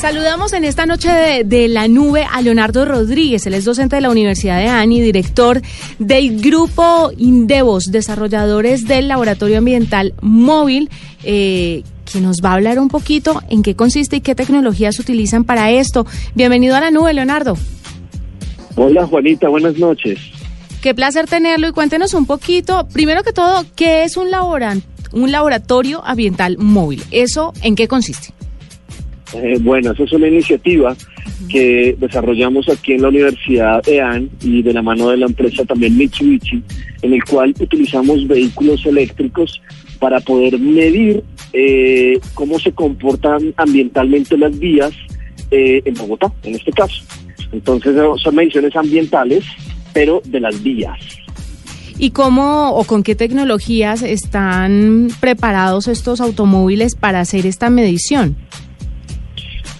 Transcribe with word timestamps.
Saludamos 0.00 0.54
en 0.54 0.64
esta 0.64 0.86
noche 0.86 1.10
de, 1.10 1.44
de, 1.44 1.68
la 1.68 1.86
nube 1.86 2.24
a 2.24 2.40
Leonardo 2.40 2.86
Rodríguez, 2.86 3.46
él 3.46 3.52
es 3.52 3.66
docente 3.66 3.96
de 3.96 4.00
la 4.00 4.08
Universidad 4.08 4.58
de 4.58 4.66
ANI, 4.66 4.98
director 4.98 5.60
del 5.98 6.40
grupo 6.40 7.12
Indevos, 7.18 7.92
desarrolladores 7.92 8.88
del 8.88 9.08
Laboratorio 9.08 9.58
Ambiental 9.58 10.14
Móvil, 10.22 10.88
eh, 11.22 11.82
que 12.10 12.22
nos 12.22 12.38
va 12.42 12.52
a 12.52 12.54
hablar 12.54 12.78
un 12.78 12.88
poquito 12.88 13.42
en 13.50 13.62
qué 13.62 13.76
consiste 13.76 14.16
y 14.16 14.20
qué 14.22 14.34
tecnologías 14.34 14.98
utilizan 14.98 15.44
para 15.44 15.70
esto. 15.70 16.06
Bienvenido 16.34 16.76
a 16.76 16.80
la 16.80 16.90
nube, 16.90 17.12
Leonardo. 17.12 17.58
Hola 18.76 19.06
Juanita, 19.06 19.48
buenas 19.48 19.76
noches. 19.76 20.18
Qué 20.80 20.94
placer 20.94 21.26
tenerlo 21.26 21.68
y 21.68 21.72
cuéntenos 21.72 22.14
un 22.14 22.24
poquito, 22.24 22.88
primero 22.90 23.22
que 23.22 23.34
todo, 23.34 23.66
¿qué 23.76 24.04
es 24.04 24.16
un, 24.16 24.30
laboran 24.30 24.82
un 25.12 25.30
laboratorio 25.30 26.02
ambiental 26.06 26.56
móvil? 26.56 27.02
¿Eso 27.10 27.52
en 27.60 27.76
qué 27.76 27.86
consiste? 27.86 28.32
Eh, 29.34 29.58
bueno, 29.60 29.92
esa 29.92 30.04
es 30.04 30.12
una 30.12 30.28
iniciativa 30.28 30.96
que 31.48 31.96
desarrollamos 31.98 32.68
aquí 32.68 32.94
en 32.94 33.02
la 33.02 33.08
Universidad 33.08 33.88
EAN 33.88 34.28
y 34.42 34.62
de 34.62 34.72
la 34.72 34.82
mano 34.82 35.10
de 35.10 35.18
la 35.18 35.26
empresa 35.26 35.64
también 35.64 35.96
Mitsubishi, 35.96 36.62
en 37.02 37.12
el 37.12 37.24
cual 37.24 37.54
utilizamos 37.60 38.26
vehículos 38.26 38.84
eléctricos 38.86 39.60
para 39.98 40.20
poder 40.20 40.58
medir 40.58 41.22
eh, 41.52 42.18
cómo 42.34 42.58
se 42.58 42.72
comportan 42.72 43.54
ambientalmente 43.56 44.36
las 44.36 44.58
vías 44.58 44.92
eh, 45.50 45.82
en 45.84 45.94
Bogotá, 45.94 46.32
en 46.42 46.54
este 46.54 46.72
caso. 46.72 47.02
Entonces 47.52 47.96
son 48.22 48.34
mediciones 48.34 48.74
ambientales, 48.74 49.44
pero 49.92 50.22
de 50.24 50.40
las 50.40 50.62
vías. 50.62 50.98
¿Y 51.98 52.12
cómo 52.12 52.70
o 52.70 52.84
con 52.84 53.02
qué 53.02 53.14
tecnologías 53.14 54.02
están 54.02 55.08
preparados 55.20 55.86
estos 55.86 56.20
automóviles 56.20 56.94
para 56.94 57.20
hacer 57.20 57.44
esta 57.44 57.68
medición? 57.68 58.36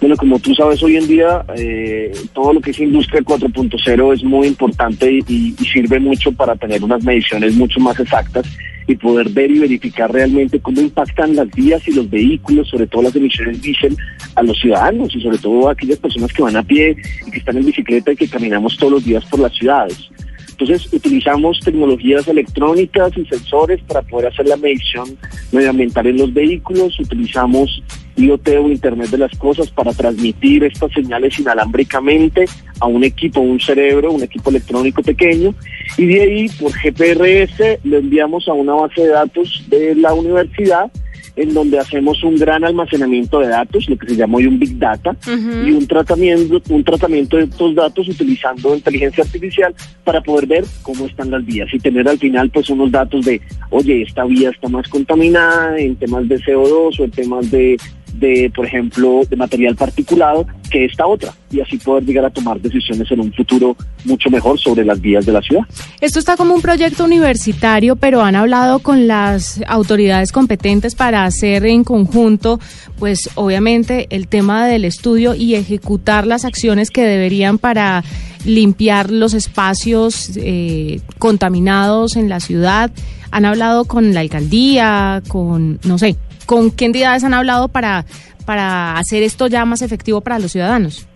Bueno, 0.01 0.17
como 0.17 0.39
tú 0.39 0.55
sabes, 0.55 0.83
hoy 0.83 0.97
en 0.97 1.07
día 1.07 1.45
eh, 1.57 2.11
todo 2.33 2.55
lo 2.55 2.61
que 2.63 2.71
es 2.71 2.81
industria 2.81 3.21
4.0 3.21 4.15
es 4.15 4.25
muy 4.25 4.47
importante 4.47 5.13
y, 5.29 5.55
sirve 5.71 6.01
mucho 6.01 6.33
para 6.33 6.57
tener 6.57 6.83
unas 6.83 7.05
mediciones 7.05 7.55
mucho 7.55 7.79
más 7.81 8.01
exactas 8.01 8.47
y 8.87 8.97
poder 8.97 9.29
ver 9.29 9.51
y 9.51 9.59
verificar 9.59 10.11
realmente 10.11 10.59
cómo 10.59 10.81
impactan 10.81 11.37
las 11.37 11.49
vías 11.51 11.87
y 11.87 11.93
los 11.93 12.09
vehículos, 12.09 12.69
sobre 12.69 12.87
todo 12.87 13.03
las 13.03 13.15
emisiones 13.15 13.61
diésel, 13.61 13.95
a 14.35 14.43
los 14.43 14.59
ciudadanos 14.59 15.15
y 15.15 15.21
sobre 15.21 15.37
todo 15.37 15.69
a 15.69 15.73
aquellas 15.73 15.99
personas 15.99 16.33
que 16.33 16.43
van 16.43 16.57
a 16.57 16.63
pie 16.63 16.97
y 17.27 17.31
que 17.31 17.39
están 17.39 17.59
en 17.59 17.67
bicicleta 17.67 18.13
y 18.13 18.17
que 18.17 18.27
caminamos 18.27 18.79
todos 18.79 18.95
los 18.95 19.05
días 19.05 19.25
por 19.27 19.41
las 19.41 19.53
ciudades. 19.53 20.11
Entonces 20.49 20.93
utilizamos 20.93 21.61
tecnologías 21.61 22.27
electrónicas 22.27 23.13
y 23.17 23.25
sensores 23.27 23.81
para 23.83 24.03
poder 24.03 24.29
hacer 24.29 24.47
la 24.49 24.57
medición 24.57 25.17
medioambiental 25.53 26.07
en 26.07 26.17
los 26.17 26.33
vehículos, 26.33 26.99
utilizamos 26.99 27.83
IoT 28.21 28.49
o 28.63 28.69
Internet 28.69 29.11
de 29.11 29.19
las 29.19 29.37
Cosas 29.39 29.71
para 29.71 29.93
transmitir 29.93 30.65
estas 30.65 30.93
señales 30.93 31.39
inalámbricamente 31.39 32.45
a 32.81 32.87
un 32.87 33.05
equipo, 33.05 33.41
un 33.41 33.61
cerebro, 33.61 34.13
un 34.13 34.23
equipo 34.23 34.51
electrónico 34.51 35.03
pequeño, 35.03 35.55
y 35.97 36.07
de 36.07 36.21
ahí 36.23 36.49
por 36.49 36.73
GPRS 36.73 37.81
lo 37.85 37.99
enviamos 37.99 38.49
a 38.49 38.53
una 38.53 38.75
base 38.75 39.03
de 39.03 39.09
datos 39.09 39.65
de 39.69 39.95
la 39.95 40.15
universidad 40.15 40.91
en 41.37 41.55
donde 41.55 41.79
hacemos 41.79 42.23
un 42.23 42.37
gran 42.37 42.65
almacenamiento 42.65 43.41
de 43.41 43.49
datos, 43.49 43.89
lo 43.89 43.97
que 43.97 44.09
se 44.09 44.17
llama 44.17 44.39
hoy 44.39 44.47
un 44.47 44.59
Big 44.59 44.79
Data, 44.79 45.11
uh 45.11 45.31
-huh. 45.31 45.69
y 45.69 45.73
un 45.73 45.87
tratamiento, 45.87 46.61
un 46.69 46.85
tratamiento 46.85 47.37
de 47.37 47.45
estos 47.45 47.75
datos 47.75 48.09
utilizando 48.09 48.75
inteligencia 48.75 49.25
artificial 49.25 49.75
para 50.05 50.21
poder 50.21 50.47
ver 50.47 50.65
cómo 50.83 51.07
están 51.07 51.31
las 51.31 51.45
vías 51.45 51.69
y 51.73 51.79
tener 51.79 52.09
al 52.09 52.19
final 52.19 52.51
pues 52.51 52.69
unos 52.71 52.91
datos 52.91 53.25
de, 53.25 53.41
oye, 53.71 54.03
esta 54.03 54.25
vía 54.25 54.51
está 54.51 54.69
más 54.69 54.87
contaminada 54.89 55.79
en 55.79 55.97
temas 55.97 56.29
de 56.29 56.37
CO2 56.37 57.01
o 57.01 57.05
en 57.05 57.11
temas 57.11 57.51
de 57.51 57.77
de, 58.21 58.53
por 58.55 58.67
ejemplo, 58.67 59.23
de 59.29 59.37
material 59.37 59.75
particulado 59.75 60.47
que 60.71 60.85
esta 60.85 61.07
otra 61.07 61.33
y 61.51 61.61
así 61.61 61.79
poder 61.79 62.05
llegar 62.05 62.25
a 62.25 62.31
tomar 62.31 62.61
decisiones 62.61 63.11
en 63.11 63.21
un 63.21 63.33
futuro 63.33 63.77
mucho 64.05 64.31
mejor 64.31 64.61
sobre 64.61 64.85
las 64.85 65.01
vías 65.01 65.27
de 65.27 65.33
la 65.33 65.43
ciudad. 65.43 65.63
Esto 66.01 66.19
está 66.19 66.37
como 66.37 66.55
un 66.55 66.63
proyecto 66.63 67.05
universitario, 67.05 67.97
pero 67.97 68.23
han 68.23 68.37
hablado 68.37 68.79
con 68.79 69.09
las 69.09 69.61
autoridades 69.67 70.31
competentes 70.31 70.95
para 70.95 71.25
hacer 71.25 71.67
en 71.67 71.83
conjunto, 71.83 72.61
pues 72.99 73.31
obviamente 73.35 74.07
el 74.11 74.29
tema 74.29 74.67
del 74.67 74.85
estudio 74.85 75.35
y 75.35 75.55
ejecutar 75.55 76.27
las 76.27 76.45
acciones 76.45 76.91
que 76.91 77.03
deberían 77.03 77.59
para 77.59 78.05
limpiar 78.45 79.11
los 79.11 79.35
espacios 79.35 80.33
eh, 80.37 81.01
contaminados 81.19 82.17
en 82.17 82.29
la 82.29 82.41
ciudad. 82.41 82.91
Han 83.33 83.45
hablado 83.45 83.85
con 83.85 84.13
la 84.13 84.21
alcaldía, 84.21 85.23
con, 85.29 85.79
no 85.85 85.99
sé, 85.99 86.17
¿Con 86.51 86.73
qué 86.73 86.87
entidades 86.87 87.23
han 87.23 87.33
hablado 87.33 87.69
para, 87.69 88.05
para 88.45 88.99
hacer 88.99 89.23
esto 89.23 89.47
ya 89.47 89.65
más 89.65 89.83
efectivo 89.83 90.21
para 90.21 90.41
los 90.41 90.51
ciudadanos? 90.51 91.07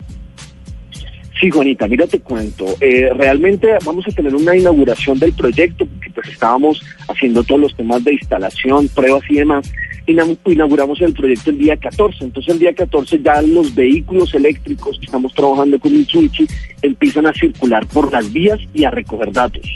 Sí, 1.41 1.51
Juanita, 1.51 1.89
mira, 1.89 2.07
te 2.07 2.21
cuento. 2.21 2.65
Eh, 2.81 3.11
realmente 3.17 3.77
vamos 3.85 4.07
a 4.07 4.13
tener 4.13 4.33
una 4.33 4.57
inauguración 4.57 5.19
del 5.19 5.33
proyecto, 5.33 5.87
porque 5.87 6.11
pues 6.11 6.29
estábamos 6.29 6.81
haciendo 7.09 7.43
todos 7.43 7.63
los 7.63 7.77
temas 7.77 8.05
de 8.05 8.13
instalación, 8.13 8.87
pruebas 8.95 9.23
y 9.29 9.35
demás. 9.35 9.69
Inauguramos 10.07 11.01
el 11.01 11.13
proyecto 11.13 11.51
el 11.51 11.59
día 11.59 11.77
14. 11.79 12.27
Entonces, 12.27 12.55
el 12.55 12.61
día 12.61 12.73
14 12.73 13.21
ya 13.21 13.43
los 13.43 13.75
vehículos 13.75 14.33
eléctricos 14.37 15.01
que 15.01 15.07
estamos 15.07 15.35
trabajando 15.35 15.81
con 15.81 15.93
Mitsubishi 15.95 16.47
empiezan 16.81 17.27
a 17.27 17.33
circular 17.33 17.85
por 17.87 18.13
las 18.13 18.33
vías 18.33 18.61
y 18.73 18.85
a 18.85 18.93
recoger 18.93 19.33
datos. 19.33 19.69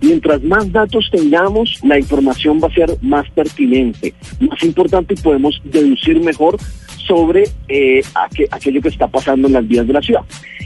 Mientras 0.00 0.42
más 0.42 0.70
datos 0.70 1.08
tengamos, 1.10 1.78
la 1.82 1.98
información 1.98 2.60
va 2.62 2.68
a 2.68 2.74
ser 2.74 2.96
más 3.02 3.28
pertinente, 3.30 4.14
más 4.40 4.62
importante 4.62 5.14
y 5.14 5.16
podemos 5.16 5.60
deducir 5.64 6.20
mejor 6.20 6.56
sobre 7.06 7.44
eh, 7.68 8.02
aqu 8.14 8.44
aquello 8.50 8.82
que 8.82 8.88
está 8.88 9.08
pasando 9.08 9.48
en 9.48 9.54
las 9.54 9.66
vías 9.66 9.86
de 9.86 9.92
la 9.92 10.02
ciudad. 10.02 10.22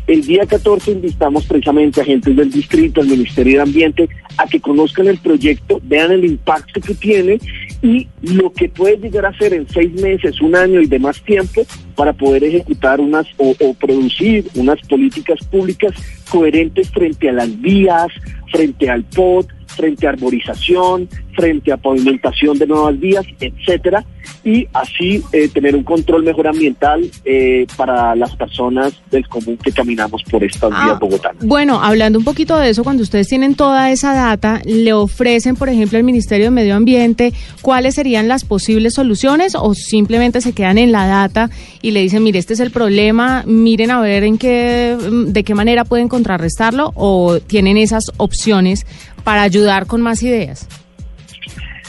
El 0.09 0.22
día 0.26 0.44
14 0.44 0.91
invitamos 0.91 1.47
precisamente 1.47 2.00
a 2.00 2.03
agentes 2.03 2.34
del 2.34 2.50
distrito, 2.50 3.00
al 3.00 3.06
Ministerio 3.06 3.59
de 3.59 3.62
Ambiente, 3.62 4.09
a 4.37 4.47
que 4.47 4.60
conozcan 4.60 5.06
el 5.06 5.19
proyecto, 5.19 5.81
vean 5.84 6.10
el 6.10 6.25
impacto 6.25 6.81
que 6.81 6.94
tiene 6.94 7.38
y 7.82 8.09
lo 8.22 8.53
que 8.53 8.69
puede 8.69 8.97
llegar 8.97 9.26
a 9.26 9.38
ser 9.38 9.54
en 9.54 9.69
seis 9.69 9.93
meses, 9.93 10.41
un 10.41 10.56
año 10.56 10.81
y 10.81 10.87
demás 10.87 11.22
tiempo 11.22 11.62
para 11.94 12.12
poder 12.12 12.43
ejecutar 12.43 13.00
unas 13.00 13.26
o 13.38 13.75
producir 13.75 14.44
unas 14.56 14.81
políticas 14.88 15.38
públicas 15.47 15.93
coherentes 16.28 16.91
frente 16.91 17.28
a 17.28 17.32
las 17.32 17.60
vías, 17.60 18.09
frente 18.52 18.88
al 18.90 19.04
POT, 19.04 19.48
frente 19.76 20.06
a 20.06 20.10
arborización, 20.10 21.08
frente 21.34 21.72
a 21.72 21.76
pavimentación 21.76 22.58
de 22.58 22.66
nuevas 22.66 22.98
vías, 22.98 23.24
etcétera, 23.40 24.04
y 24.44 24.66
así 24.72 25.22
eh, 25.32 25.48
tener 25.48 25.76
un 25.76 25.84
control 25.84 26.24
mejor 26.24 26.48
ambiental 26.48 27.08
eh, 27.24 27.66
para 27.76 28.14
las 28.16 28.34
personas 28.36 28.92
del 29.10 29.26
común 29.28 29.56
que 29.56 29.72
caminamos 29.72 30.22
por 30.24 30.42
estas 30.42 30.70
ah, 30.74 30.84
vías 30.84 30.98
bogotanas. 30.98 31.44
Bueno, 31.44 31.82
hablando 31.82 32.18
un 32.18 32.24
poquito 32.24 32.56
de 32.58 32.70
eso, 32.70 32.84
cuando 32.84 33.02
ustedes 33.02 33.28
tienen 33.28 33.54
toda 33.54 33.90
esa 33.90 34.14
data, 34.14 34.60
le 34.64 34.92
ofrecen, 34.92 35.56
por 35.56 35.68
ejemplo, 35.68 35.98
al 35.98 36.04
Ministerio 36.04 36.46
de 36.46 36.50
Medio 36.50 36.74
Ambiente 36.74 37.32
cuáles 37.62 37.94
serían 37.94 38.28
las 38.28 38.44
posibles 38.44 38.94
soluciones 38.94 39.54
o 39.54 39.74
simplemente 39.74 40.40
se 40.40 40.52
quedan 40.52 40.78
en 40.78 40.92
la 40.92 41.06
data 41.06 41.50
y 41.80 41.92
le 41.92 42.00
dicen, 42.00 42.22
mire, 42.22 42.38
este 42.38 42.54
es 42.54 42.60
el 42.60 42.70
problema, 42.70 43.44
miren 43.46 43.90
a 43.90 44.00
ver 44.00 44.25
en 44.25 44.38
qué, 44.38 44.96
de 45.26 45.44
qué 45.44 45.54
manera 45.54 45.84
pueden 45.84 46.08
contrarrestarlo 46.08 46.92
o 46.94 47.38
tienen 47.40 47.76
esas 47.76 48.12
opciones 48.16 48.86
para 49.22 49.42
ayudar 49.42 49.86
con 49.86 50.00
más 50.00 50.22
ideas. 50.22 50.69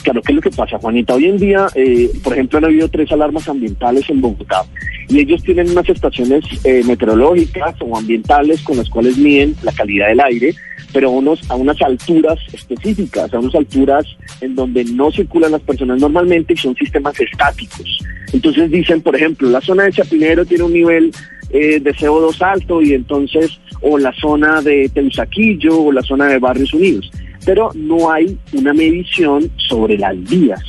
Claro, 0.03 0.21
¿qué 0.21 0.33
es 0.33 0.35
lo 0.35 0.41
que 0.41 0.49
pasa, 0.49 0.77
Juanita? 0.77 1.15
Hoy 1.15 1.25
en 1.25 1.37
día, 1.37 1.67
eh, 1.75 2.11
por 2.21 2.33
ejemplo, 2.33 2.57
han 2.57 2.65
habido 2.65 2.89
tres 2.89 3.09
alarmas 3.11 3.47
ambientales 3.47 4.09
en 4.09 4.19
Bogotá 4.19 4.65
y 5.07 5.19
ellos 5.19 5.41
tienen 5.43 5.69
unas 5.69 5.87
estaciones 5.87 6.43
eh, 6.65 6.83
meteorológicas 6.83 7.75
o 7.79 7.97
ambientales 7.97 8.61
con 8.63 8.77
las 8.77 8.89
cuales 8.89 9.17
miden 9.17 9.55
la 9.63 9.71
calidad 9.71 10.09
del 10.09 10.19
aire, 10.19 10.55
pero 10.91 11.09
unos, 11.09 11.49
a 11.49 11.55
unas 11.55 11.81
alturas 11.81 12.37
específicas, 12.51 13.33
a 13.33 13.39
unas 13.39 13.55
alturas 13.55 14.05
en 14.41 14.55
donde 14.55 14.83
no 14.83 15.09
circulan 15.09 15.53
las 15.53 15.61
personas 15.61 16.01
normalmente 16.01 16.53
y 16.53 16.57
son 16.57 16.75
sistemas 16.75 17.17
estáticos. 17.21 17.99
Entonces 18.33 18.69
dicen, 18.71 19.01
por 19.01 19.15
ejemplo, 19.15 19.49
la 19.49 19.61
zona 19.61 19.83
de 19.83 19.93
Chapinero 19.93 20.45
tiene 20.45 20.65
un 20.65 20.73
nivel 20.73 21.11
eh, 21.49 21.79
de 21.79 21.93
CO2 21.93 22.41
alto 22.41 22.81
y 22.81 22.93
entonces, 22.93 23.57
o 23.79 23.97
la 23.97 24.11
zona 24.13 24.61
de 24.61 24.89
Teusaquillo 24.93 25.81
o 25.81 25.91
la 25.93 26.01
zona 26.01 26.27
de 26.27 26.39
Barrios 26.39 26.73
Unidos 26.73 27.09
pero 27.45 27.69
no 27.75 28.11
hay 28.11 28.37
una 28.53 28.73
medición 28.73 29.49
sobre 29.57 29.97
las 29.97 30.21
vías. 30.23 30.61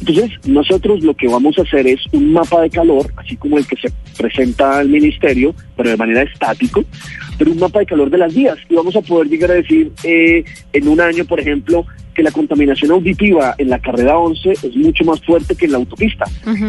Entonces, 0.00 0.30
nosotros 0.46 1.02
lo 1.02 1.14
que 1.14 1.28
vamos 1.28 1.58
a 1.58 1.62
hacer 1.62 1.86
es 1.86 2.00
un 2.12 2.32
mapa 2.32 2.60
de 2.62 2.70
calor, 2.70 3.10
así 3.16 3.36
como 3.36 3.58
el 3.58 3.66
que 3.66 3.76
se 3.76 3.88
presenta 4.16 4.80
el 4.80 4.88
ministerio, 4.88 5.54
pero 5.76 5.90
de 5.90 5.96
manera 5.96 6.22
estático, 6.22 6.84
pero 7.38 7.52
un 7.52 7.58
mapa 7.58 7.80
de 7.80 7.86
calor 7.86 8.10
de 8.10 8.18
las 8.18 8.34
vías. 8.34 8.58
Y 8.68 8.74
vamos 8.74 8.94
a 8.96 9.00
poder 9.00 9.28
llegar 9.28 9.50
a 9.50 9.54
decir 9.54 9.92
eh, 10.04 10.44
en 10.72 10.88
un 10.88 11.00
año, 11.00 11.24
por 11.24 11.40
ejemplo, 11.40 11.86
que 12.14 12.22
la 12.22 12.30
contaminación 12.30 12.90
auditiva 12.92 13.54
en 13.58 13.68
la 13.68 13.78
carrera 13.78 14.18
11 14.18 14.50
es 14.50 14.76
mucho 14.76 15.04
más 15.04 15.20
fuerte 15.20 15.54
que 15.54 15.66
en 15.66 15.72
la 15.72 15.78
autopista. 15.78 16.24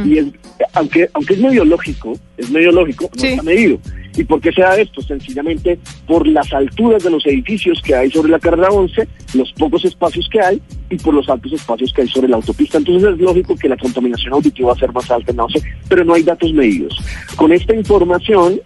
Y 0.06 0.18
es, 0.18 0.26
aunque, 0.74 1.10
aunque 1.14 1.34
es 1.36 1.40
medio 1.40 1.64
lógico, 1.64 2.14
es 2.38 2.50
medio 2.50 2.72
lógico, 2.72 3.10
no 3.16 3.24
está 3.24 3.44
medido. 3.44 3.80
¿Y 4.18 4.24
por 4.24 4.42
qué 4.42 4.52
se 4.52 4.62
da 4.62 4.75
esto? 4.75 5.02
Sencillamente 5.02 5.78
por 6.08 6.28
las 6.28 6.52
alturas 6.52 7.04
de 7.04 7.12
los 7.12 7.25
edificios 7.28 7.81
que 7.84 7.96
hay 7.96 8.10
sobre 8.10 8.31
la 8.31 8.40
carrera 8.40 8.69
11, 8.69 9.08
los 9.36 9.54
pocos 9.54 9.86
espacios 9.86 10.28
que 10.30 10.42
hay 10.42 10.62
y 10.90 10.98
por 10.98 11.14
los 11.14 11.30
altos 11.30 11.54
espacios 11.54 11.94
que 11.94 12.02
hay 12.02 12.08
sobre 12.08 12.28
la 12.28 12.38
autopista. 12.38 12.80
Entonces 12.80 13.14
es 13.14 13.19
lógico 13.19 13.56
que 13.56 13.69
la 13.69 13.78
contaminación 13.78 14.34
auditiva 14.34 14.69
va 14.69 14.74
a 14.74 14.80
ser 14.80 14.92
más 14.92 15.10
alta 15.12 15.31
en 15.31 15.38
la 15.38 15.44
11, 15.44 15.62
pero 15.88 16.04
no 16.04 16.16
hay 16.16 16.24
datos 16.24 16.52
medidos. 16.52 16.98
Con 17.36 17.54
esta 17.54 17.75
información, 17.75 18.60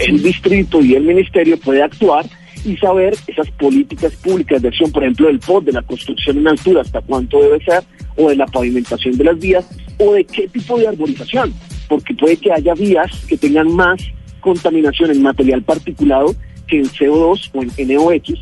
el 0.00 0.22
distrito 0.22 0.82
y 0.82 0.94
el 0.94 1.04
ministerio 1.04 1.58
puede 1.58 1.82
actuar 1.82 2.26
y 2.64 2.76
saber 2.76 3.14
esas 3.26 3.50
políticas 3.52 4.12
públicas 4.16 4.60
de 4.60 4.68
acción, 4.68 4.90
por 4.92 5.02
ejemplo, 5.02 5.28
del 5.28 5.38
POD, 5.38 5.64
de 5.64 5.72
la 5.72 5.82
construcción 5.82 6.38
en 6.38 6.48
altura, 6.48 6.82
hasta 6.82 7.00
cuánto 7.00 7.40
debe 7.40 7.62
ser, 7.64 7.82
o 8.16 8.28
de 8.28 8.36
la 8.36 8.46
pavimentación 8.46 9.16
de 9.16 9.24
las 9.24 9.38
vías, 9.38 9.66
o 9.98 10.12
de 10.14 10.24
qué 10.24 10.48
tipo 10.48 10.78
de 10.78 10.88
arborización, 10.88 11.54
porque 11.88 12.14
puede 12.14 12.36
que 12.36 12.52
haya 12.52 12.74
vías 12.74 13.24
que 13.26 13.36
tengan 13.36 13.74
más 13.74 14.00
contaminación 14.44 15.10
en 15.10 15.22
material 15.22 15.62
particulado 15.62 16.34
que 16.68 16.78
en 16.78 16.84
CO2 16.84 17.50
o 17.54 17.62
en 17.62 17.88
NOx, 17.88 18.38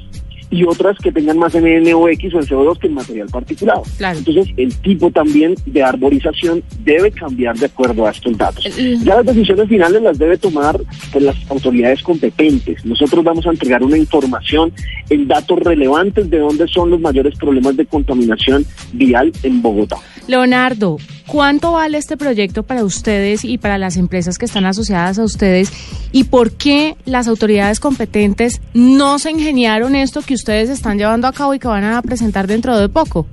y 0.53 0.65
otras 0.65 0.99
que 0.99 1.11
tengan 1.11 1.39
más 1.39 1.55
en 1.55 1.65
NOx 1.65 1.95
o 1.95 2.09
en 2.09 2.19
CO2 2.19 2.79
que 2.79 2.87
en 2.87 2.95
material 2.95 3.29
particulado. 3.29 3.83
Entonces, 3.99 4.49
el 4.59 4.75
tipo 4.77 5.11
también 5.11 5.55
de 5.65 5.83
arborización 5.83 6.63
debe 6.85 7.11
cambiar 7.11 7.57
de 7.57 7.67
acuerdo 7.67 8.07
a 8.07 8.11
estos 8.11 8.37
datos. 8.37 8.65
Ya 8.77 9.17
las 9.17 9.27
decisiones 9.27 9.67
finales 9.69 10.03
las 10.03 10.19
debe 10.19 10.37
tomar 10.37 10.79
pues, 11.11 11.25
las 11.25 11.37
autoridades 11.51 12.03
competentes. 12.03 12.85
Nosotros 12.85 13.25
vamos 13.25 13.47
a 13.47 13.51
entregar 13.51 13.83
una 13.83 13.97
información 13.97 14.73
en 15.09 15.27
datos 15.27 15.59
relevantes 15.59 16.29
de 16.29 16.39
dónde 16.39 16.69
son 16.69 16.91
los 16.91 17.01
mayores 17.01 17.35
problemas 17.39 17.75
de 17.77 17.87
contaminación 17.87 18.67
vial 18.93 19.33
en 19.43 19.63
Bogotá. 19.63 19.97
Leonardo, 20.27 20.99
¿cuánto 21.27 21.73
vale 21.73 21.99
este 21.99 22.17
proyecto 22.17 22.63
para 22.63 22.85
ustedes 22.85 23.45
y 23.45 23.59
para 23.59 23.79
las 23.79 23.97
empresas 23.97 24.39
que 24.39 24.45
están 24.45 24.67
asociadas 24.67 25.19
a 25.19 25.25
ustedes? 25.25 25.73
¿Y 26.13 26.25
por 26.25 26.53
qué 26.53 26.95
las 27.07 27.27
autoridades 27.27 27.81
competentes 27.81 28.61
no 28.75 29.19
se 29.19 29.31
ingeniaron 29.31 29.97
esto 29.97 30.21
que 30.21 30.35
ustedes 30.43 30.71
están 30.71 30.99
llevando 30.99 31.29
a 31.29 31.33
cabo 31.33 31.55
y 31.55 31.61
que 31.61 31.69
van 31.69 31.85
a 31.85 32.03
presentar 32.03 32.49
dentro 32.49 32.77
de 32.77 32.89
poco? 32.89 33.27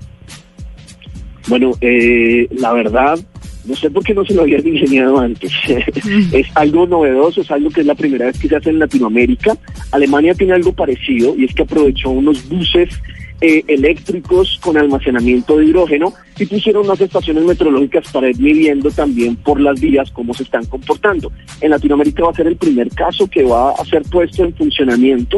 Bueno, 1.47 1.71
eh, 1.81 2.47
la 2.51 2.71
verdad, 2.71 3.17
no 3.65 3.75
sé 3.75 3.89
por 3.89 4.03
qué 4.03 4.13
no 4.13 4.25
se 4.25 4.33
lo 4.33 4.41
habían 4.41 4.65
ingeniado 4.65 5.19
antes. 5.19 5.51
es 6.31 6.47
algo 6.56 6.88
novedoso, 6.88 7.41
es 7.41 7.51
algo 7.51 7.69
que 7.69 7.81
es 7.81 7.88
la 7.88 7.95
primera 7.95 8.25
vez 8.25 8.39
que 8.39 8.47
se 8.47 8.56
hace 8.56 8.69
en 8.69 8.79
Latinoamérica. 8.79 9.57
Alemania 9.91 10.33
tiene 10.33 10.53
algo 10.53 10.73
parecido 10.73 11.35
y 11.38 11.45
es 11.45 11.53
que 11.53 11.63
aprovechó 11.63 12.09
unos 12.09 12.47
buses 12.47 12.89
eh, 13.41 13.63
eléctricos 13.67 14.59
con 14.61 14.77
almacenamiento 14.77 15.57
de 15.57 15.65
hidrógeno 15.65 16.13
y 16.38 16.45
pusieron 16.45 16.85
unas 16.85 17.00
estaciones 17.00 17.45
meteorológicas 17.45 18.11
para 18.11 18.29
ir 18.29 18.38
midiendo 18.38 18.91
también 18.91 19.38
por 19.38 19.61
las 19.61 19.79
vías 19.79 20.11
cómo 20.11 20.33
se 20.33 20.44
están 20.44 20.65
comportando. 20.65 21.31
En 21.61 21.71
Latinoamérica 21.71 22.23
va 22.23 22.31
a 22.31 22.35
ser 22.35 22.47
el 22.47 22.57
primer 22.57 22.89
caso 22.89 23.27
que 23.27 23.44
va 23.44 23.71
a 23.71 23.85
ser 23.85 24.01
puesto 24.03 24.44
en 24.44 24.53
funcionamiento. 24.53 25.38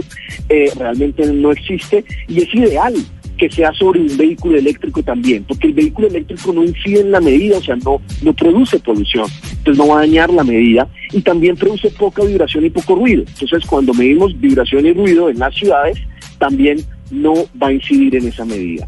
Eh, 0.50 0.72
realmente 0.78 1.26
no 1.32 1.52
existe 1.52 2.04
y 2.28 2.42
es 2.42 2.54
ideal 2.56 2.96
que 3.42 3.50
sea 3.50 3.74
sobre 3.74 4.00
un 4.00 4.16
vehículo 4.16 4.56
eléctrico 4.56 5.02
también, 5.02 5.44
porque 5.46 5.66
el 5.66 5.74
vehículo 5.74 6.08
eléctrico 6.08 6.54
no 6.54 6.64
incide 6.64 7.00
en 7.00 7.10
la 7.10 7.20
medida, 7.20 7.58
o 7.58 7.64
sea, 7.64 7.76
no, 7.76 8.00
no 8.22 8.34
produce 8.34 8.78
polución, 8.78 9.26
entonces 9.58 9.78
no 9.80 9.88
va 9.88 9.96
a 9.96 10.00
dañar 10.02 10.30
la 10.32 10.44
medida 10.44 10.88
y 11.12 11.22
también 11.22 11.56
produce 11.56 11.90
poca 11.90 12.24
vibración 12.24 12.68
y 12.68 12.70
poco 12.70 12.94
ruido. 12.94 13.24
Entonces, 13.28 13.66
cuando 13.66 13.96
medimos 13.96 14.40
vibración 14.40 14.86
y 14.86 14.94
ruido 14.94 15.28
en 15.32 15.40
las 15.40 15.56
ciudades, 15.56 15.98
también 16.38 16.86
no 17.10 17.34
va 17.60 17.70
a 17.70 17.74
incidir 17.74 18.16
en 18.16 18.28
esa 18.28 18.46
medida. 18.46 18.88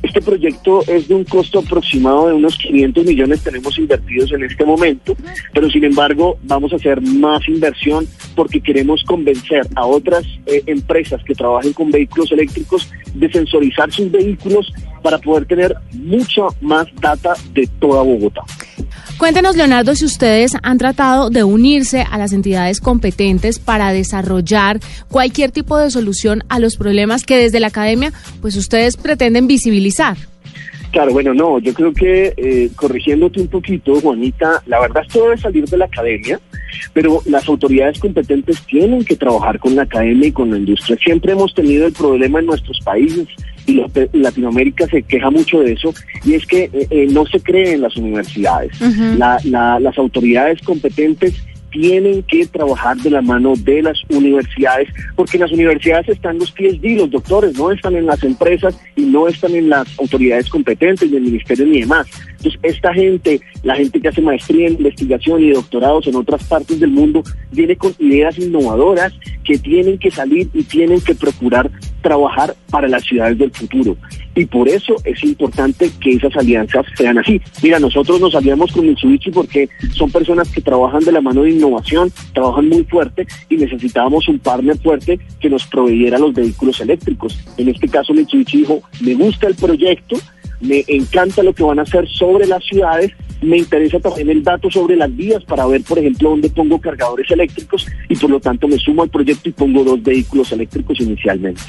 Este 0.00 0.22
proyecto 0.22 0.82
es 0.86 1.08
de 1.08 1.14
un 1.16 1.24
costo 1.24 1.58
aproximado 1.58 2.28
de 2.28 2.34
unos 2.34 2.56
500 2.56 3.04
millones 3.04 3.42
tenemos 3.42 3.76
invertidos 3.78 4.30
en 4.30 4.44
este 4.44 4.64
momento, 4.64 5.16
pero 5.52 5.68
sin 5.68 5.82
embargo 5.82 6.38
vamos 6.44 6.72
a 6.72 6.76
hacer 6.76 7.02
más 7.02 7.48
inversión 7.48 8.06
porque 8.38 8.60
queremos 8.60 9.02
convencer 9.02 9.66
a 9.74 9.84
otras 9.84 10.24
eh, 10.46 10.62
empresas 10.66 11.20
que 11.24 11.34
trabajen 11.34 11.72
con 11.72 11.90
vehículos 11.90 12.30
eléctricos 12.30 12.88
de 13.12 13.28
sensorizar 13.32 13.90
sus 13.90 14.12
vehículos 14.12 14.72
para 15.02 15.18
poder 15.18 15.44
tener 15.46 15.74
mucha 15.92 16.42
más 16.60 16.86
data 17.00 17.34
de 17.52 17.68
toda 17.80 18.04
Bogotá. 18.04 18.42
Cuéntenos, 19.18 19.56
Leonardo, 19.56 19.96
si 19.96 20.04
ustedes 20.04 20.52
han 20.62 20.78
tratado 20.78 21.30
de 21.30 21.42
unirse 21.42 22.06
a 22.08 22.16
las 22.16 22.32
entidades 22.32 22.80
competentes 22.80 23.58
para 23.58 23.92
desarrollar 23.92 24.78
cualquier 25.08 25.50
tipo 25.50 25.76
de 25.76 25.90
solución 25.90 26.44
a 26.48 26.60
los 26.60 26.76
problemas 26.76 27.24
que 27.24 27.38
desde 27.38 27.58
la 27.58 27.66
academia, 27.66 28.12
pues 28.40 28.54
ustedes 28.54 28.96
pretenden 28.96 29.48
visibilizar. 29.48 30.16
Claro, 30.92 31.12
bueno, 31.12 31.34
no, 31.34 31.58
yo 31.58 31.74
creo 31.74 31.92
que 31.92 32.32
eh, 32.36 32.70
corrigiéndote 32.76 33.40
un 33.40 33.48
poquito, 33.48 34.00
Juanita, 34.00 34.62
la 34.66 34.80
verdad 34.80 35.02
esto 35.04 35.24
debe 35.24 35.36
salir 35.36 35.64
de 35.64 35.76
la 35.76 35.86
academia, 35.86 36.40
pero 36.92 37.22
las 37.26 37.48
autoridades 37.48 37.98
competentes 37.98 38.60
tienen 38.62 39.04
que 39.04 39.16
trabajar 39.16 39.58
con 39.58 39.74
la 39.74 39.82
academia 39.82 40.28
y 40.28 40.32
con 40.32 40.50
la 40.50 40.58
industria. 40.58 40.96
Siempre 41.02 41.32
hemos 41.32 41.54
tenido 41.54 41.86
el 41.86 41.92
problema 41.92 42.40
en 42.40 42.46
nuestros 42.46 42.80
países 42.80 43.26
y 43.66 43.82
Latinoamérica 44.12 44.86
se 44.86 45.02
queja 45.02 45.30
mucho 45.30 45.60
de 45.60 45.72
eso, 45.72 45.92
y 46.24 46.34
es 46.34 46.46
que 46.46 46.70
eh, 46.72 46.86
eh, 46.90 47.06
no 47.10 47.26
se 47.26 47.40
cree 47.40 47.74
en 47.74 47.82
las 47.82 47.96
universidades. 47.96 48.72
las 49.18 49.98
autoridades 49.98 50.60
competentes 50.62 51.34
tienen 51.70 52.22
que 52.22 52.46
trabajar 52.46 52.96
de 52.98 53.10
la 53.10 53.22
mano 53.22 53.54
de 53.56 53.82
las 53.82 53.98
universidades, 54.08 54.88
porque 55.16 55.36
en 55.36 55.42
las 55.42 55.52
universidades 55.52 56.08
están 56.08 56.38
los 56.38 56.52
PhD, 56.52 56.96
los 56.96 57.10
doctores, 57.10 57.56
no 57.58 57.70
están 57.70 57.96
en 57.96 58.06
las 58.06 58.22
empresas 58.22 58.78
y 58.96 59.02
no 59.02 59.28
están 59.28 59.54
en 59.54 59.68
las 59.68 59.98
autoridades 59.98 60.48
competentes, 60.48 61.10
ni 61.10 61.16
el 61.16 61.22
ministerio 61.24 61.66
ni 61.66 61.80
demás. 61.80 62.06
Entonces, 62.38 62.60
esta 62.62 62.94
gente, 62.94 63.40
la 63.62 63.74
gente 63.74 64.00
que 64.00 64.08
hace 64.08 64.22
maestría 64.22 64.68
en 64.68 64.74
investigación 64.74 65.42
y 65.42 65.50
doctorados 65.50 66.06
en 66.06 66.16
otras 66.16 66.44
partes 66.44 66.78
del 66.80 66.90
mundo, 66.90 67.22
viene 67.52 67.76
con 67.76 67.92
ideas 67.98 68.38
innovadoras 68.38 69.12
que 69.44 69.58
tienen 69.58 69.98
que 69.98 70.10
salir 70.10 70.48
y 70.54 70.62
tienen 70.62 71.00
que 71.00 71.14
procurar 71.14 71.70
trabajar 72.08 72.56
para 72.70 72.88
las 72.88 73.04
ciudades 73.04 73.36
del 73.36 73.50
futuro. 73.50 73.94
Y 74.34 74.46
por 74.46 74.66
eso 74.66 74.96
es 75.04 75.22
importante 75.22 75.90
que 76.00 76.12
esas 76.12 76.34
alianzas 76.36 76.86
sean 76.96 77.18
así. 77.18 77.38
Mira, 77.62 77.78
nosotros 77.78 78.18
nos 78.18 78.34
aliamos 78.34 78.72
con 78.72 78.86
Mitsubishi 78.86 79.30
porque 79.30 79.68
son 79.92 80.10
personas 80.10 80.48
que 80.48 80.62
trabajan 80.62 81.04
de 81.04 81.12
la 81.12 81.20
mano 81.20 81.42
de 81.42 81.50
innovación, 81.50 82.10
trabajan 82.32 82.66
muy 82.70 82.84
fuerte 82.84 83.26
y 83.50 83.56
necesitábamos 83.56 84.26
un 84.28 84.38
partner 84.38 84.78
fuerte 84.78 85.20
que 85.38 85.50
nos 85.50 85.66
proveyera 85.66 86.18
los 86.18 86.32
vehículos 86.32 86.80
eléctricos. 86.80 87.38
En 87.58 87.68
este 87.68 87.88
caso, 87.88 88.14
Mitsubishi 88.14 88.58
dijo, 88.58 88.80
me 89.02 89.14
gusta 89.14 89.48
el 89.48 89.54
proyecto, 89.54 90.16
me 90.60 90.84
encanta 90.88 91.42
lo 91.42 91.52
que 91.52 91.62
van 91.62 91.78
a 91.78 91.82
hacer 91.82 92.08
sobre 92.08 92.46
las 92.46 92.64
ciudades, 92.64 93.12
me 93.42 93.58
interesa 93.58 94.00
también 94.00 94.30
el 94.30 94.42
dato 94.42 94.70
sobre 94.70 94.96
las 94.96 95.14
vías 95.14 95.44
para 95.44 95.66
ver, 95.66 95.82
por 95.82 95.98
ejemplo, 95.98 96.30
dónde 96.30 96.48
pongo 96.48 96.80
cargadores 96.80 97.30
eléctricos 97.30 97.86
y 98.08 98.16
por 98.16 98.30
lo 98.30 98.40
tanto 98.40 98.66
me 98.66 98.78
sumo 98.78 99.02
al 99.02 99.10
proyecto 99.10 99.48
y 99.48 99.52
pongo 99.52 99.84
dos 99.84 100.02
vehículos 100.02 100.50
eléctricos 100.52 100.98
inicialmente. 101.00 101.62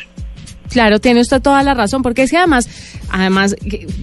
Claro, 0.70 1.00
tiene 1.00 1.22
usted 1.22 1.42
toda 1.42 1.64
la 1.64 1.74
razón, 1.74 2.04
porque 2.04 2.24
es 2.24 2.32
que 2.32 2.38
además, 2.38 2.70
además, 3.10 3.56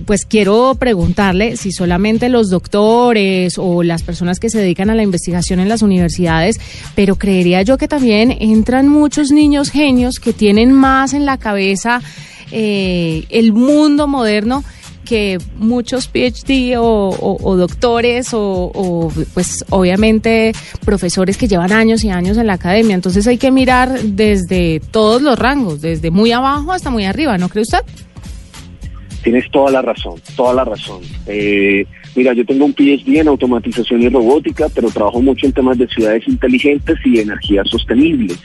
pues 0.04 0.24
quiero 0.24 0.74
preguntarle 0.78 1.56
si 1.56 1.70
solamente 1.70 2.28
los 2.28 2.50
doctores 2.50 3.54
o 3.56 3.82
las 3.82 4.02
personas 4.02 4.40
que 4.40 4.50
se 4.50 4.58
dedican 4.58 4.90
a 4.90 4.94
la 4.94 5.02
investigación 5.02 5.60
en 5.60 5.68
las 5.68 5.82
universidades, 5.82 6.58
pero 6.94 7.16
creería 7.16 7.62
yo 7.62 7.78
que 7.78 7.88
también 7.88 8.36
entran 8.40 8.88
muchos 8.88 9.30
niños 9.30 9.70
genios 9.70 10.18
que 10.18 10.32
tienen 10.32 10.72
más 10.72 11.14
en 11.14 11.24
la 11.24 11.38
cabeza 11.38 12.02
eh, 12.50 13.24
el 13.30 13.52
mundo 13.52 14.06
moderno 14.06 14.64
que 15.06 15.38
muchos 15.56 16.08
PhD 16.08 16.76
o, 16.78 17.56
doctores 17.56 18.28
o, 18.32 19.10
pues 19.32 19.64
obviamente 19.70 20.52
profesores 20.84 21.38
que 21.38 21.48
llevan 21.48 21.72
años 21.72 22.04
y 22.04 22.10
años 22.10 22.36
en 22.36 22.46
la 22.46 22.54
academia. 22.54 22.94
Entonces 22.94 23.26
hay 23.26 23.38
que 23.38 23.50
mirar 23.50 23.98
desde 24.02 24.80
todos 24.90 25.22
los 25.22 25.38
rangos, 25.38 25.80
desde 25.80 26.10
muy 26.10 26.32
abajo 26.32 26.72
hasta 26.72 26.90
muy 26.90 27.06
arriba, 27.06 27.38
¿no 27.38 27.48
cree 27.48 27.62
usted? 27.62 27.80
Tienes 29.22 29.50
toda 29.50 29.70
la 29.70 29.80
razón, 29.80 30.20
toda 30.36 30.52
la 30.52 30.64
razón. 30.64 31.00
Eh, 31.26 31.86
mira, 32.16 32.32
yo 32.32 32.44
tengo 32.44 32.64
un 32.64 32.72
PhD 32.72 33.20
en 33.20 33.28
automatización 33.28 34.02
y 34.02 34.08
robótica, 34.08 34.68
pero 34.74 34.90
trabajo 34.90 35.20
mucho 35.20 35.46
en 35.46 35.52
temas 35.52 35.78
de 35.78 35.86
ciudades 35.88 36.26
inteligentes 36.26 36.98
y 37.04 37.20
energías 37.20 37.68
sostenibles 37.68 38.38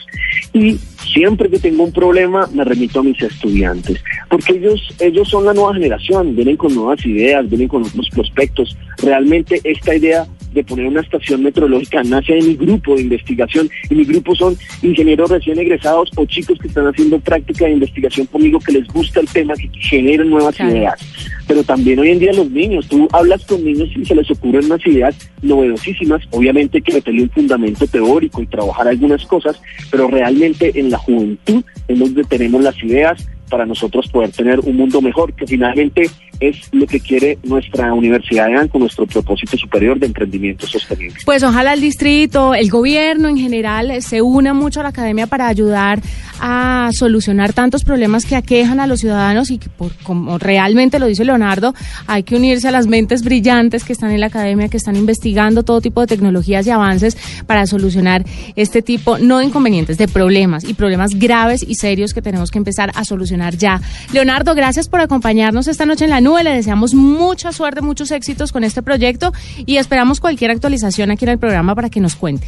y 0.54 0.78
siempre 1.13 1.50
que 1.50 1.60
tengo 1.60 1.84
un 1.84 1.92
problema 1.92 2.48
me 2.54 2.63
remito 2.63 3.00
a 3.00 3.04
mis 3.04 3.22
estudiantes, 3.22 4.01
porque 4.30 4.54
ellos, 4.54 4.94
ellos 5.00 5.30
son 5.30 5.46
la 5.46 5.54
nueva 5.54 5.74
generación, 5.74 6.36
vienen 6.36 6.58
con 6.58 6.74
nuevas 6.74 7.06
ideas, 7.06 7.50
vienen 7.50 7.68
con 7.68 7.84
otros 7.84 8.10
prospectos. 8.10 8.75
Realmente 9.01 9.62
esta 9.63 9.96
idea 9.96 10.25
de 10.53 10.63
poner 10.63 10.88
una 10.88 11.01
estación 11.01 11.43
meteorológica 11.43 12.03
nace 12.03 12.34
de 12.34 12.41
mi 12.41 12.55
grupo 12.55 12.96
de 12.96 13.01
investigación 13.01 13.70
y 13.89 13.96
mi 13.96 14.03
grupo 14.03 14.36
son 14.36 14.58
ingenieros 14.81 15.29
recién 15.29 15.60
egresados 15.60 16.12
o 16.15 16.25
chicos 16.25 16.58
que 16.60 16.67
están 16.67 16.88
haciendo 16.88 17.20
práctica 17.20 17.65
de 17.65 17.72
investigación 17.72 18.27
conmigo 18.27 18.60
que 18.60 18.74
les 18.74 18.88
gusta 18.88 19.20
el 19.20 19.27
tema, 19.27 19.53
que 19.55 19.70
generan 19.79 20.29
nuevas 20.29 20.60
ideas. 20.60 21.00
Pero 21.48 21.63
también 21.63 22.00
hoy 22.00 22.10
en 22.10 22.20
día 22.20 22.34
los 22.34 22.50
niños, 22.50 22.88
tú 22.88 23.08
hablas 23.12 23.46
con 23.46 23.63
niños 23.63 23.89
y 23.96 24.05
se 24.05 24.15
les 24.15 24.29
ocurren 24.31 24.65
unas 24.65 24.86
ideas 24.86 25.15
novedosísimas, 25.41 26.22
obviamente 26.31 26.77
hay 26.77 26.81
que 26.84 26.93
meterle 26.93 27.24
un 27.24 27.29
fundamento 27.29 27.88
teórico 27.88 28.41
y 28.41 28.48
trabajar 28.48 28.88
algunas 28.88 29.25
cosas, 29.25 29.62
pero 29.89 30.08
realmente 30.08 30.72
en 30.79 30.89
la 30.89 30.98
juventud 30.98 31.63
es 31.88 32.00
donde 32.00 32.24
tenemos 32.24 32.62
las 32.62 32.81
ideas, 32.84 33.27
para 33.51 33.65
nosotros 33.65 34.08
poder 34.08 34.31
tener 34.31 34.60
un 34.62 34.77
mundo 34.77 35.01
mejor, 35.01 35.34
que 35.34 35.46
finalmente 35.46 36.10
es 36.41 36.57
lo 36.71 36.88
que 36.88 37.00
quiere 37.00 37.38
nuestra 37.43 37.93
Universidad 37.93 38.48
de 38.48 38.67
con 38.67 38.81
nuestro 38.81 39.05
propósito 39.05 39.57
superior 39.57 40.00
de 40.00 40.07
emprendimiento 40.07 40.65
sostenible. 40.65 41.19
Pues 41.24 41.43
ojalá 41.43 41.74
el 41.74 41.81
distrito, 41.81 42.55
el 42.55 42.69
gobierno 42.69 43.29
en 43.29 43.38
general 43.38 43.91
eh, 43.91 44.01
se 44.01 44.21
una 44.21 44.53
mucho 44.53 44.79
a 44.79 44.83
la 44.83 44.89
academia 44.89 45.27
para 45.27 45.48
ayudar 45.48 46.01
a 46.39 46.89
solucionar 46.93 47.53
tantos 47.53 47.83
problemas 47.83 48.25
que 48.25 48.36
aquejan 48.36 48.79
a 48.79 48.88
los 48.88 49.01
ciudadanos 49.01 49.51
y 49.51 49.60
que 49.60 49.69
por, 49.69 49.93
como 49.98 50.39
realmente 50.39 50.98
lo 50.98 51.05
dice 51.05 51.24
Leonardo, 51.24 51.75
hay 52.07 52.24
que 52.24 52.36
unirse 52.36 52.67
a 52.67 52.71
las 52.71 52.88
mentes 52.88 53.24
brillantes 53.24 53.83
que 53.83 53.93
están 53.93 54.10
en 54.10 54.19
la 54.19 54.27
academia, 54.27 54.67
que 54.67 54.77
están 54.77 54.95
investigando 54.95 55.62
todo 55.62 55.79
tipo 55.79 56.01
de 56.01 56.07
tecnologías 56.07 56.65
y 56.65 56.71
avances 56.71 57.15
para 57.45 57.67
solucionar 57.67 58.25
este 58.55 58.81
tipo, 58.81 59.19
no 59.19 59.38
de 59.38 59.45
inconvenientes, 59.45 60.00
de 60.00 60.07
problemas 60.07 60.63
y 60.63 60.74
problemas 60.74 61.12
graves 61.13 61.63
y 61.67 61.75
serios 61.75 62.15
que 62.15 62.24
tenemos 62.24 62.50
que 62.50 62.57
empezar 62.57 62.91
a 62.95 63.05
solucionar 63.05 63.55
ya. 63.55 63.79
Leonardo, 64.12 64.55
gracias 64.55 64.89
por 64.89 65.01
acompañarnos 65.01 65.67
esta 65.67 65.86
noche 65.86 66.05
en 66.05 66.10
la 66.10 66.21
nube. 66.21 66.31
Le 66.40 66.52
deseamos 66.52 66.96
mucha 66.96 67.52
suerte, 67.52 67.82
muchos 67.82 68.10
éxitos 68.10 68.52
con 68.52 68.64
este 68.64 68.82
proyecto 68.82 69.32
y 69.66 69.78
esperamos 69.78 70.20
cualquier 70.20 70.50
actualización 70.50 71.12
aquí 71.12 71.26
en 71.26 71.32
el 71.32 71.38
programa 71.38 71.76
para 71.76 71.90
que 71.90 72.00
nos 72.00 72.16
cuente. 72.16 72.48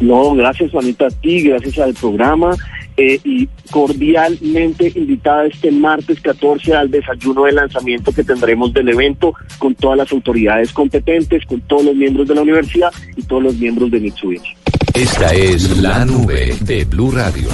No, 0.00 0.34
gracias 0.34 0.70
Juanita 0.70 1.06
a 1.06 1.10
ti, 1.10 1.40
gracias 1.40 1.78
al 1.78 1.94
programa 1.94 2.54
eh, 2.96 3.18
y 3.24 3.48
cordialmente 3.70 4.92
invitada 4.94 5.46
este 5.46 5.72
martes 5.72 6.20
14 6.20 6.74
al 6.74 6.90
desayuno 6.90 7.44
de 7.44 7.52
lanzamiento 7.52 8.12
que 8.12 8.22
tendremos 8.22 8.72
del 8.72 8.88
evento 8.90 9.32
con 9.58 9.74
todas 9.74 9.98
las 9.98 10.12
autoridades 10.12 10.72
competentes, 10.72 11.44
con 11.46 11.60
todos 11.62 11.86
los 11.86 11.96
miembros 11.96 12.28
de 12.28 12.34
la 12.34 12.42
universidad 12.42 12.92
y 13.16 13.22
todos 13.22 13.42
los 13.42 13.56
miembros 13.56 13.90
de 13.90 14.00
Mitsubishi. 14.00 14.54
Esta 14.94 15.34
es 15.34 15.78
la 15.78 16.04
nube 16.04 16.54
de 16.60 16.84
Blue 16.84 17.10
Radio. 17.10 17.48